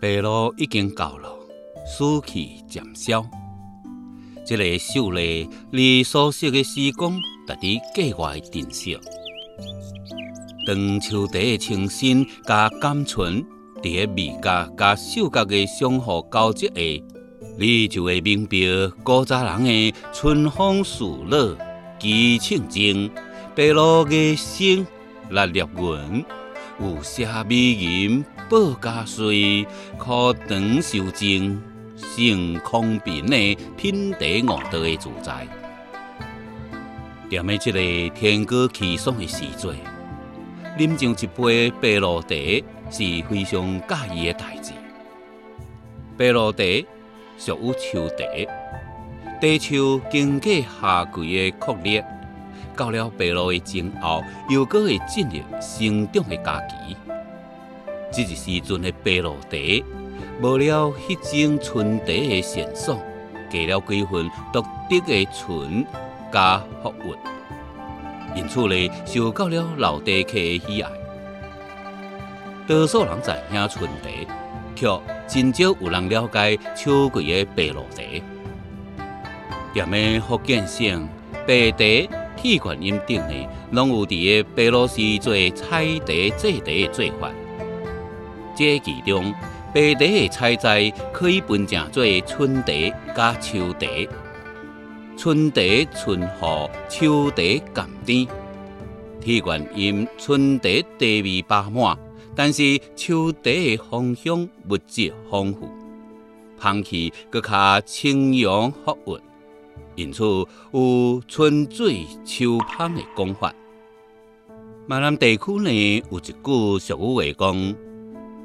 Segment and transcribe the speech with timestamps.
[0.00, 1.28] 白露已经到了，
[1.86, 3.24] 暑气渐消。
[4.44, 8.98] 这个秀丽离所色的时光，在伫格外珍惜。
[10.66, 13.42] 当秋地的清新加甘醇，
[13.82, 17.04] 伫个味觉加嗅觉的相互交织下，
[17.58, 18.56] 你就会明白
[19.02, 21.56] 古早人的春风树落，
[21.98, 23.10] 激情静，
[23.54, 24.86] 白露的声，
[25.30, 26.22] 来裂纹，
[26.80, 29.66] 有写美吟报家水，
[29.98, 31.62] 可长修静。
[31.96, 35.48] 性空平的品茶五道的自在，
[37.30, 39.70] 踮喺这个天高气爽的时节，
[40.76, 42.28] 啉上一杯白露茶
[42.90, 42.98] 是
[43.30, 44.72] 非常惬意的代志。
[46.18, 46.62] 白露茶
[47.38, 48.24] 属于秋茶，
[49.40, 52.04] 茶树经过夏季的酷热，
[52.76, 56.96] 到了白露的前后，又搁会进入生长的佳期。
[58.12, 59.56] 这个时阵的白露茶。
[60.40, 62.98] 无了迄种纯茶的鲜爽，
[63.50, 65.84] 加了几分独特的醇
[66.30, 67.14] 加福韵，
[68.34, 70.90] 因此呢，受到了老茶客的喜爱。
[72.66, 74.10] 多数人在听纯茶，
[74.74, 78.02] 却真少有人了解秋季的白露茶。
[79.74, 81.08] 踮的福建省
[81.46, 87.32] 白茶铁观音顶呢，拢有伫个白露时做采茶制茶的做法，
[88.56, 89.34] 这其中。
[89.74, 92.72] 白茶的采摘可以分成做春茶
[93.14, 93.86] 加秋茶。
[95.18, 95.60] 春茶
[95.94, 97.42] 醇厚，秋茶
[97.74, 98.26] 甘甜。
[99.20, 101.98] 铁观音春茶茶味饱满，
[102.34, 105.68] 但是秋茶的芳香物质丰富，
[106.62, 109.18] 香气更较清扬福韵，
[109.96, 110.22] 因此
[110.72, 113.52] 有春水秋芳的讲法。
[114.86, 117.76] 闽南地区呢有一句俗语话讲。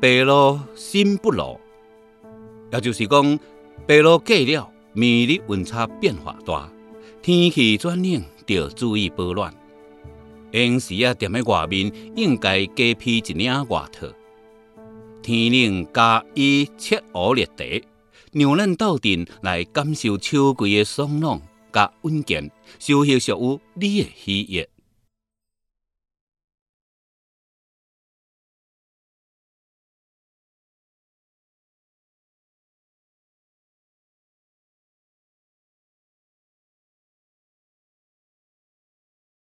[0.00, 1.58] 白露心不露，
[2.70, 3.38] 也就是讲，
[3.86, 6.70] 白露过了，明日温差变化大，
[7.22, 9.54] 天气转冷，要注意保暖。
[10.52, 14.06] 闲时啊，踮喺外面，应该加披一领外套。
[15.22, 17.86] 天冷加以切蚵热茶，
[18.34, 21.40] 让咱斗阵来感受秋季的爽朗
[21.72, 24.68] 甲稳健，收获属于你的喜悦。